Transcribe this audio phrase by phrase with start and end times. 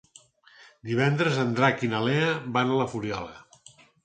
[0.91, 3.79] Divendres en Drac i na Lea van a la Fuliola.